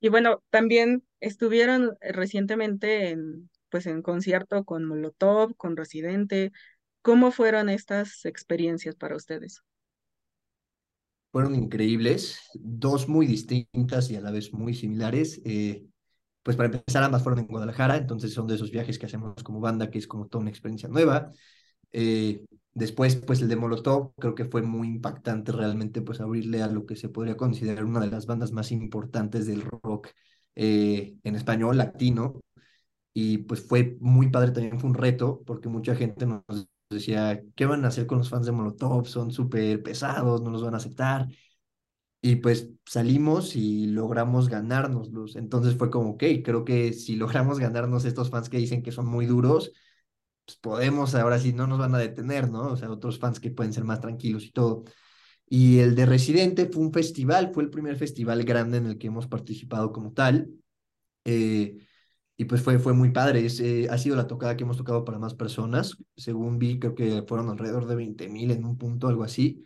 Y 0.00 0.08
bueno, 0.08 0.42
también 0.50 1.02
estuvieron 1.20 1.96
recientemente 2.00 3.10
en, 3.10 3.50
pues 3.70 3.86
en 3.86 4.02
concierto 4.02 4.64
con 4.64 4.84
Molotov, 4.84 5.56
con 5.56 5.76
Residente. 5.76 6.52
¿Cómo 7.02 7.32
fueron 7.32 7.68
estas 7.68 8.24
experiencias 8.24 8.94
para 8.96 9.16
ustedes? 9.16 9.62
fueron 11.34 11.56
increíbles, 11.56 12.38
dos 12.54 13.08
muy 13.08 13.26
distintas 13.26 14.08
y 14.08 14.14
a 14.14 14.20
la 14.20 14.30
vez 14.30 14.52
muy 14.52 14.72
similares. 14.72 15.42
Eh, 15.44 15.84
pues 16.44 16.56
para 16.56 16.68
empezar, 16.70 17.02
ambas 17.02 17.22
fueron 17.24 17.40
en 17.40 17.48
Guadalajara, 17.48 17.96
entonces 17.96 18.32
son 18.34 18.46
de 18.46 18.54
esos 18.56 18.70
viajes 18.70 18.98
que 19.00 19.06
hacemos 19.06 19.42
como 19.42 19.60
banda, 19.60 19.90
que 19.90 19.98
es 19.98 20.06
como 20.06 20.28
toda 20.28 20.42
una 20.42 20.50
experiencia 20.50 20.88
nueva. 20.88 21.32
Eh, 21.92 22.44
Después, 22.76 23.14
pues 23.16 23.40
el 23.40 23.48
de 23.48 23.54
Molotov 23.56 24.14
creo 24.18 24.34
que 24.34 24.46
fue 24.46 24.60
muy 24.62 24.88
impactante 24.88 25.52
realmente, 25.52 26.02
pues 26.02 26.20
abrirle 26.20 26.60
a 26.60 26.66
lo 26.66 26.86
que 26.86 26.96
se 26.96 27.08
podría 27.08 27.36
considerar 27.36 27.84
una 27.84 28.00
de 28.00 28.08
las 28.10 28.26
bandas 28.26 28.50
más 28.50 28.72
importantes 28.72 29.46
del 29.46 29.62
rock 29.62 30.08
eh, 30.56 31.16
en 31.22 31.36
español, 31.36 31.78
latino. 31.78 32.40
Y 33.12 33.38
pues 33.38 33.62
fue 33.66 33.96
muy 34.00 34.30
padre, 34.30 34.50
también 34.52 34.80
fue 34.80 34.90
un 34.90 34.96
reto, 34.96 35.42
porque 35.46 35.68
mucha 35.68 35.94
gente 35.94 36.26
nos 36.26 36.42
decía, 36.90 37.40
¿qué 37.54 37.66
van 37.66 37.84
a 37.84 37.88
hacer 37.88 38.06
con 38.06 38.18
los 38.18 38.28
fans 38.30 38.46
de 38.46 38.52
Molotov? 38.52 39.06
Son 39.06 39.30
súper 39.32 39.82
pesados, 39.82 40.42
no 40.42 40.50
los 40.50 40.64
van 40.64 40.74
a 40.74 40.78
aceptar. 40.78 41.28
Y 42.26 42.36
pues 42.36 42.70
salimos 42.86 43.54
y 43.54 43.86
logramos 43.88 44.48
ganárnoslos. 44.48 45.36
Entonces 45.36 45.76
fue 45.76 45.90
como, 45.90 46.12
ok, 46.12 46.24
creo 46.42 46.64
que 46.64 46.94
si 46.94 47.16
logramos 47.16 47.58
ganarnos 47.58 48.06
estos 48.06 48.30
fans 48.30 48.48
que 48.48 48.56
dicen 48.56 48.82
que 48.82 48.92
son 48.92 49.06
muy 49.06 49.26
duros, 49.26 49.72
pues 50.46 50.58
podemos, 50.58 51.14
ahora 51.14 51.38
sí, 51.38 51.52
no 51.52 51.66
nos 51.66 51.78
van 51.78 51.94
a 51.94 51.98
detener, 51.98 52.50
¿no? 52.50 52.68
O 52.72 52.76
sea, 52.78 52.90
otros 52.90 53.18
fans 53.18 53.40
que 53.40 53.50
pueden 53.50 53.74
ser 53.74 53.84
más 53.84 54.00
tranquilos 54.00 54.44
y 54.46 54.52
todo. 54.52 54.84
Y 55.48 55.80
el 55.80 55.94
de 55.96 56.06
Residente 56.06 56.66
fue 56.66 56.82
un 56.84 56.92
festival, 56.94 57.52
fue 57.54 57.64
el 57.64 57.70
primer 57.70 57.96
festival 57.96 58.44
grande 58.44 58.78
en 58.78 58.86
el 58.86 58.98
que 58.98 59.08
hemos 59.08 59.26
participado 59.28 59.92
como 59.92 60.12
tal. 60.12 60.48
Eh, 61.24 61.78
y 62.36 62.46
pues 62.46 62.62
fue, 62.62 62.78
fue 62.78 62.94
muy 62.94 63.10
padre. 63.12 63.46
Es, 63.46 63.60
eh, 63.60 63.88
ha 63.90 63.98
sido 63.98 64.16
la 64.16 64.26
tocada 64.26 64.56
que 64.56 64.64
hemos 64.64 64.78
tocado 64.78 65.04
para 65.04 65.18
más 65.18 65.34
personas. 65.34 65.96
Según 66.16 66.58
vi, 66.58 66.78
creo 66.78 66.94
que 66.94 67.24
fueron 67.28 67.50
alrededor 67.50 67.86
de 67.86 67.96
20 67.96 68.28
mil 68.28 68.50
en 68.50 68.64
un 68.64 68.78
punto, 68.78 69.08
algo 69.08 69.24
así. 69.24 69.64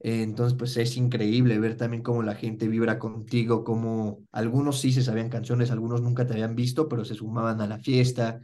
Eh, 0.00 0.22
entonces, 0.22 0.56
pues 0.58 0.76
es 0.76 0.96
increíble 0.96 1.58
ver 1.58 1.76
también 1.76 2.02
cómo 2.02 2.22
la 2.22 2.34
gente 2.34 2.68
vibra 2.68 2.98
contigo, 2.98 3.64
cómo 3.64 4.24
algunos 4.32 4.80
sí 4.80 4.92
se 4.92 5.02
sabían 5.02 5.30
canciones, 5.30 5.70
algunos 5.70 6.02
nunca 6.02 6.26
te 6.26 6.34
habían 6.34 6.54
visto, 6.56 6.88
pero 6.88 7.04
se 7.04 7.14
sumaban 7.14 7.60
a 7.60 7.66
la 7.66 7.78
fiesta. 7.78 8.40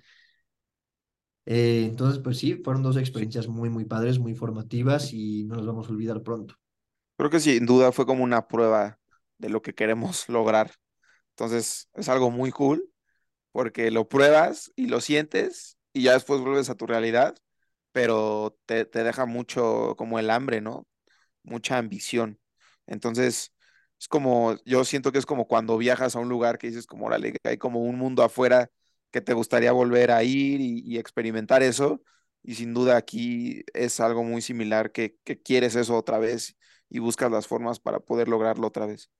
Eh, 1.47 1.85
entonces, 1.88 2.21
pues 2.23 2.38
sí, 2.38 2.54
fueron 2.64 2.82
dos 2.82 2.97
experiencias 2.97 3.47
muy, 3.49 3.68
muy 3.71 3.85
padres, 3.85 4.18
muy 4.18 4.35
formativas 4.35 5.12
y 5.12 5.44
no 5.44 5.56
nos 5.56 5.66
vamos 5.66 5.88
a 5.88 5.90
olvidar 5.92 6.23
pronto. 6.23 6.54
Creo 7.16 7.30
que 7.30 7.40
sin 7.40 7.66
duda 7.66 7.92
fue 7.92 8.06
como 8.06 8.25
una 8.25 8.49
prueba 8.49 8.99
de 9.38 9.49
lo 9.49 9.62
que 9.62 9.75
queremos 9.75 10.28
lograr. 10.28 10.73
Entonces, 11.30 11.88
es 11.94 12.09
algo 12.09 12.30
muy 12.30 12.50
cool 12.52 12.90
porque 13.52 13.90
lo 13.90 14.09
pruebas 14.09 14.73
y 14.76 14.87
lo 14.88 15.00
sientes 15.00 15.78
y 15.92 16.04
ya 16.04 16.14
después 16.14 16.40
vuelves 16.40 16.71
a 16.71 16.76
tu 16.76 16.87
realidad, 16.87 17.37
pero 17.92 18.59
te, 18.66 18.85
te 18.87 19.04
deja 19.04 19.26
mucho 19.26 19.94
como 19.99 20.18
el 20.18 20.30
hambre, 20.30 20.61
¿no? 20.61 20.87
Mucha 21.42 21.78
ambición. 21.78 22.38
Entonces, 22.87 23.52
es 23.99 24.08
como, 24.08 24.56
yo 24.64 24.84
siento 24.84 25.12
que 25.12 25.18
es 25.18 25.26
como 25.26 25.46
cuando 25.46 25.78
viajas 25.78 26.16
a 26.16 26.20
un 26.20 26.28
lugar 26.28 26.58
que 26.58 26.68
dices 26.68 26.87
como, 26.87 27.06
órale, 27.06 27.37
hay 27.44 27.58
como 27.58 27.80
un 27.80 27.96
mundo 27.99 28.22
afuera 28.22 28.70
que 29.11 29.20
te 29.20 29.34
gustaría 29.34 29.72
volver 29.72 30.11
a 30.11 30.25
ir 30.25 30.61
y, 30.61 30.99
experimentar 30.99 31.62
eso. 31.62 32.02
Y 32.42 32.56
sin 32.56 32.75
duda 32.75 32.96
aquí 32.96 33.62
es 33.75 34.00
algo 34.00 34.25
muy 34.25 34.42
similar 34.42 34.90
que, 34.90 35.16
que 35.25 35.40
quieres 35.40 35.76
eso 35.76 35.96
otra 35.96 36.18
vez 36.18 36.56
y 36.88 36.99
buscas 36.99 37.30
las 37.30 37.46
formas 37.46 37.78
para 37.80 38.00
poder 38.00 38.28
lograrlo 38.28 38.66
otra 38.66 38.87
vez. 38.87 39.11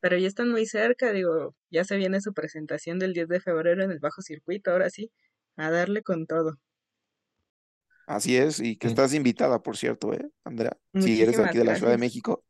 Pero 0.00 0.18
ya 0.18 0.28
están 0.28 0.50
muy 0.50 0.66
cerca, 0.66 1.12
digo, 1.12 1.54
ya 1.70 1.84
se 1.84 1.96
viene 1.96 2.20
su 2.20 2.34
presentación 2.34 2.98
del 2.98 3.14
10 3.14 3.28
de 3.28 3.40
febrero 3.40 3.82
en 3.82 3.90
el 3.90 4.00
Bajo 4.00 4.22
Circuito, 4.22 4.70
ahora 4.70 4.90
sí, 4.90 5.10
a 5.56 5.70
darle 5.70 6.02
con 6.02 6.26
todo. 6.26 6.58
Así 8.06 8.36
es, 8.36 8.60
y 8.60 8.76
que 8.76 8.88
Sí. 8.88 8.92
estás 8.92 9.14
invitada, 9.14 9.62
por 9.62 9.76
cierto, 9.76 10.12
¿eh, 10.12 10.28
Andrea? 10.44 10.76
Si 10.98 11.20
eres 11.22 11.38
aquí 11.38 11.58
de 11.58 11.64
la 11.64 11.76
Ciudad 11.76 11.92
de. 11.92 11.98
México, 11.98 12.44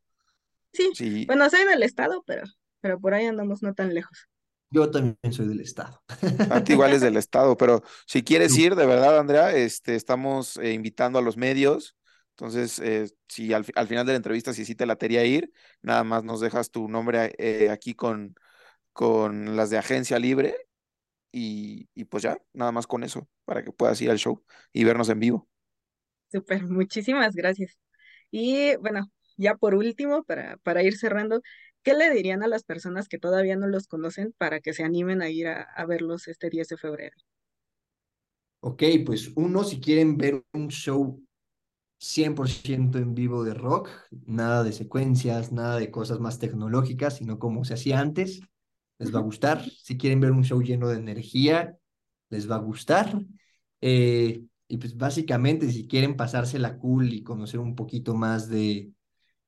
Sí, 0.73 0.91
sí, 0.93 1.25
bueno, 1.25 1.49
soy 1.49 1.63
del 1.65 1.83
estado, 1.83 2.23
pero, 2.27 2.43
pero 2.81 2.99
por 2.99 3.13
ahí 3.13 3.25
andamos 3.25 3.63
no 3.63 3.73
tan 3.73 3.93
lejos. 3.93 4.27
Yo 4.69 4.91
también 4.91 5.17
soy 5.31 5.47
del 5.47 5.61
estado. 5.61 6.01
Santi 6.49 6.73
igual 6.73 6.91
es 6.91 7.01
del 7.01 7.15
estado, 7.15 7.55
pero 7.55 7.81
si 8.05 8.23
quieres 8.23 8.57
ir, 8.57 8.75
de 8.75 8.85
verdad, 8.85 9.17
Andrea, 9.19 9.55
este, 9.55 9.95
estamos 9.95 10.57
eh, 10.57 10.73
invitando 10.73 11.17
a 11.19 11.21
los 11.21 11.37
medios. 11.37 11.95
Entonces, 12.31 12.79
eh, 12.79 13.09
si 13.29 13.53
al, 13.53 13.65
al 13.75 13.87
final 13.87 14.05
de 14.05 14.11
la 14.11 14.17
entrevista, 14.17 14.53
si 14.53 14.65
sí 14.65 14.75
te 14.75 14.85
latería 14.85 15.23
ir, 15.23 15.53
nada 15.81 16.03
más 16.03 16.25
nos 16.25 16.41
dejas 16.41 16.69
tu 16.71 16.89
nombre 16.89 17.33
eh, 17.37 17.69
aquí 17.69 17.93
con, 17.93 18.35
con 18.93 19.55
las 19.55 19.69
de 19.69 19.77
Agencia 19.77 20.19
Libre 20.19 20.55
y, 21.35 21.89
y 21.95 22.05
pues 22.05 22.23
ya, 22.23 22.39
nada 22.53 22.71
más 22.71 22.87
con 22.87 23.03
eso, 23.03 23.27
para 23.45 23.63
que 23.63 23.71
puedas 23.73 24.01
ir 24.01 24.11
al 24.11 24.19
show 24.19 24.43
y 24.73 24.83
vernos 24.85 25.09
en 25.09 25.19
vivo. 25.21 25.49
Súper, 26.31 26.63
muchísimas 26.65 27.35
gracias. 27.35 27.77
Y 28.31 28.75
bueno, 28.77 29.11
ya 29.37 29.55
por 29.55 29.75
último, 29.75 30.23
para, 30.23 30.57
para 30.57 30.83
ir 30.83 30.97
cerrando, 30.97 31.41
¿qué 31.83 31.93
le 31.93 32.09
dirían 32.11 32.43
a 32.43 32.47
las 32.47 32.63
personas 32.63 33.07
que 33.07 33.19
todavía 33.19 33.55
no 33.55 33.67
los 33.67 33.87
conocen 33.87 34.33
para 34.37 34.59
que 34.61 34.73
se 34.73 34.83
animen 34.83 35.21
a 35.21 35.29
ir 35.29 35.47
a, 35.47 35.63
a 35.63 35.85
verlos 35.85 36.27
este 36.27 36.49
10 36.49 36.67
de 36.69 36.77
febrero? 36.77 37.15
Ok, 38.59 38.83
pues 39.05 39.31
uno, 39.35 39.63
si 39.63 39.79
quieren 39.79 40.17
ver 40.17 40.43
un 40.53 40.69
show 40.69 41.21
100% 41.99 42.97
en 42.99 43.15
vivo 43.15 43.43
de 43.43 43.53
rock, 43.55 43.89
nada 44.27 44.63
de 44.63 44.73
secuencias, 44.73 45.51
nada 45.51 45.77
de 45.79 45.91
cosas 45.91 46.19
más 46.19 46.39
tecnológicas, 46.39 47.17
sino 47.17 47.39
como 47.39 47.65
se 47.65 47.75
hacía 47.75 47.99
antes, 47.99 48.41
les 48.99 49.13
va 49.13 49.19
a 49.19 49.21
gustar. 49.23 49.61
Si 49.83 49.97
quieren 49.97 50.19
ver 50.21 50.31
un 50.31 50.43
show 50.43 50.61
lleno 50.61 50.89
de 50.89 50.97
energía, 50.97 51.77
les 52.29 52.49
va 52.49 52.55
a 52.55 52.59
gustar. 52.59 53.19
Eh, 53.81 54.43
y 54.67 54.77
pues 54.77 54.97
básicamente, 54.97 55.71
si 55.71 55.87
quieren 55.87 56.15
pasársela 56.17 56.77
cool 56.77 57.13
y 57.13 57.23
conocer 57.23 57.59
un 57.59 57.75
poquito 57.75 58.15
más 58.15 58.49
de, 58.49 58.91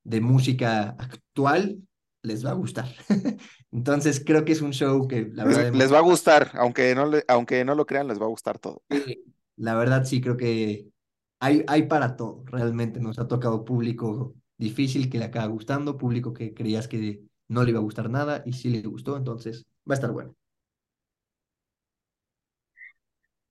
de 0.04 0.22
música 0.22 0.90
actual, 1.00 1.80
les 2.24 2.46
va 2.46 2.52
a 2.52 2.56
gustar. 2.56 2.88
Entonces 3.72 4.24
creo 4.26 4.46
que 4.46 4.54
es 4.54 4.62
un 4.62 4.74
show 4.74 5.08
que 5.08 5.30
la 5.34 5.46
Les, 5.52 5.58
verdad 5.58 5.74
les 5.82 5.94
va 5.94 6.00
a 6.00 6.02
gustar, 6.08 6.52
aunque 6.66 6.94
no, 6.96 7.06
le- 7.08 7.24
aunque 7.28 7.64
no 7.66 7.76
lo 7.76 7.86
crean, 7.86 8.08
les 8.08 8.20
va 8.22 8.26
a 8.26 8.30
gustar 8.36 8.60
todo. 8.60 8.84
La 9.56 9.76
verdad 9.76 10.06
sí 10.06 10.22
creo 10.22 10.38
que 10.38 10.90
hay, 11.40 11.64
hay 11.68 11.84
para 11.84 12.16
todo. 12.16 12.44
Realmente 12.46 13.00
nos 13.00 13.20
ha 13.20 13.28
tocado 13.28 13.66
público 13.66 14.36
difícil 14.58 15.10
que 15.10 15.18
le 15.20 15.26
acaba 15.26 15.48
gustando, 15.48 15.98
público 15.98 16.34
que 16.34 16.54
creías 16.54 16.88
que 16.88 17.22
no 17.48 17.64
le 17.64 17.72
iba 17.72 17.80
a 17.80 17.84
gustar 17.84 18.10
nada 18.10 18.44
y 18.46 18.54
sí 18.54 18.70
le 18.70 18.82
gustó, 18.82 19.18
entonces 19.18 19.66
va 19.90 19.94
a 19.94 19.96
estar 19.96 20.12
bueno. 20.12 20.36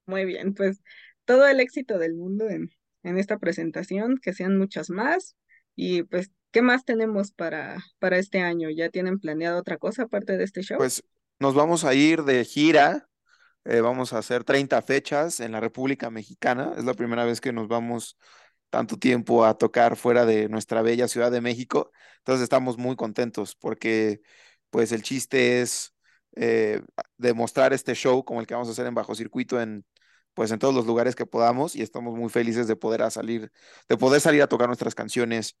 Muy 0.05 0.25
bien, 0.25 0.53
pues 0.53 0.81
todo 1.25 1.47
el 1.47 1.59
éxito 1.59 1.97
del 1.97 2.15
mundo 2.15 2.49
en, 2.49 2.69
en 3.03 3.17
esta 3.17 3.37
presentación, 3.37 4.17
que 4.21 4.33
sean 4.33 4.57
muchas 4.57 4.89
más. 4.89 5.35
Y 5.75 6.03
pues, 6.03 6.31
¿qué 6.51 6.61
más 6.61 6.85
tenemos 6.85 7.31
para, 7.31 7.77
para 7.99 8.17
este 8.17 8.39
año? 8.39 8.69
¿Ya 8.69 8.89
tienen 8.89 9.19
planeado 9.19 9.59
otra 9.59 9.77
cosa 9.77 10.03
aparte 10.03 10.37
de 10.37 10.43
este 10.43 10.61
show? 10.61 10.77
Pues 10.77 11.03
nos 11.39 11.53
vamos 11.53 11.83
a 11.83 11.93
ir 11.93 12.23
de 12.23 12.43
gira, 12.45 13.09
eh, 13.65 13.81
vamos 13.81 14.13
a 14.13 14.19
hacer 14.19 14.43
30 14.43 14.81
fechas 14.81 15.39
en 15.39 15.51
la 15.51 15.59
República 15.59 16.09
Mexicana. 16.09 16.73
Es 16.77 16.85
la 16.85 16.93
primera 16.93 17.25
vez 17.25 17.41
que 17.41 17.53
nos 17.53 17.67
vamos 17.67 18.17
tanto 18.69 18.97
tiempo 18.97 19.45
a 19.45 19.57
tocar 19.57 19.95
fuera 19.95 20.25
de 20.25 20.49
nuestra 20.49 20.81
bella 20.81 21.07
Ciudad 21.07 21.31
de 21.31 21.41
México. 21.41 21.91
Entonces 22.19 22.43
estamos 22.43 22.77
muy 22.77 22.95
contentos 22.95 23.55
porque 23.55 24.21
pues 24.69 24.91
el 24.91 25.03
chiste 25.03 25.61
es 25.61 25.93
eh, 26.35 26.81
demostrar 27.17 27.73
este 27.73 27.95
show 27.95 28.23
como 28.23 28.39
el 28.41 28.47
que 28.47 28.53
vamos 28.53 28.69
a 28.69 28.71
hacer 28.71 28.85
en 28.87 28.95
Bajo 28.95 29.15
Circuito 29.15 29.61
en 29.61 29.85
pues 30.33 30.51
en 30.51 30.59
todos 30.59 30.75
los 30.75 30.85
lugares 30.85 31.15
que 31.15 31.25
podamos 31.25 31.75
y 31.75 31.81
estamos 31.81 32.15
muy 32.15 32.29
felices 32.29 32.67
de 32.67 32.75
poder 32.75 33.09
salir, 33.09 33.51
de 33.89 33.97
poder 33.97 34.21
salir 34.21 34.43
a 34.43 34.47
tocar 34.47 34.67
nuestras 34.67 34.93
canciones 34.93 35.57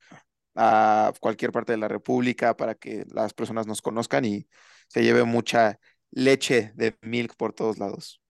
a 0.55 1.13
cualquier 1.19 1.51
parte 1.51 1.71
de 1.71 1.79
la 1.79 1.87
República 1.87 2.55
para 2.55 2.75
que 2.75 3.05
las 3.11 3.33
personas 3.33 3.65
nos 3.65 3.81
conozcan 3.81 4.25
y 4.25 4.47
se 4.87 5.03
lleve 5.03 5.23
mucha 5.23 5.79
leche 6.11 6.73
de 6.75 6.95
milk 7.01 7.35
por 7.37 7.53
todos 7.53 7.79
lados. 7.79 8.21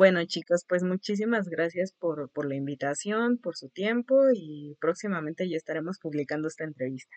Bueno, 0.00 0.24
chicos, 0.24 0.64
pues 0.66 0.82
muchísimas 0.82 1.50
gracias 1.50 1.92
por, 1.92 2.30
por 2.30 2.48
la 2.48 2.54
invitación, 2.54 3.36
por 3.36 3.54
su 3.54 3.68
tiempo 3.68 4.30
y 4.34 4.74
próximamente 4.80 5.46
ya 5.46 5.58
estaremos 5.58 5.98
publicando 5.98 6.48
esta 6.48 6.64
entrevista. 6.64 7.14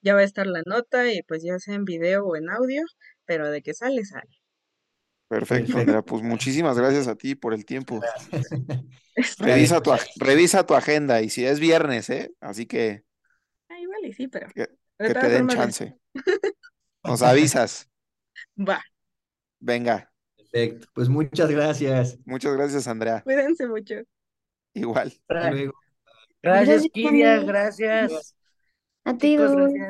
Ya 0.00 0.14
va 0.14 0.20
a 0.20 0.24
estar 0.24 0.46
la 0.46 0.62
nota 0.64 1.12
y 1.12 1.22
pues 1.22 1.42
ya 1.42 1.58
sea 1.58 1.74
en 1.74 1.84
video 1.84 2.24
o 2.24 2.34
en 2.34 2.48
audio, 2.48 2.82
pero 3.26 3.50
de 3.50 3.60
que 3.60 3.74
sale, 3.74 4.06
sale. 4.06 4.40
Perfecto. 5.28 5.76
Andrea. 5.76 6.00
Pues 6.00 6.22
muchísimas 6.22 6.78
gracias 6.78 7.06
a 7.08 7.14
ti 7.14 7.34
por 7.34 7.52
el 7.52 7.66
tiempo. 7.66 8.00
Revisa 9.38 9.82
tu, 9.82 9.92
revisa 10.16 10.64
tu 10.64 10.72
agenda 10.72 11.20
y 11.20 11.28
si 11.28 11.44
es 11.44 11.60
viernes, 11.60 12.08
¿eh? 12.08 12.32
Así 12.40 12.64
que 12.64 13.04
ah, 13.68 13.78
igual 13.78 14.06
y 14.06 14.14
sí, 14.14 14.28
pero 14.28 14.48
que, 14.54 14.66
te 14.96 15.28
den 15.28 15.48
chance. 15.48 15.94
Nos 17.04 17.20
avisas. 17.20 17.90
va. 18.56 18.82
Venga. 19.60 20.11
Perfecto, 20.52 20.86
pues 20.92 21.08
muchas 21.08 21.50
gracias. 21.50 22.18
Muchas 22.26 22.54
gracias, 22.54 22.86
Andrea. 22.86 23.22
Cuídense 23.22 23.66
mucho. 23.66 23.94
Igual. 24.74 25.12
Hasta 25.28 25.50
luego. 25.50 25.72
Gracias, 26.42 26.82
Gracias, 26.82 26.92
Kiria, 26.92 27.40
gracias. 27.40 28.34
A 29.04 29.14
ti, 29.14 29.32
Chicos, 29.32 29.52
gracias. 29.52 29.88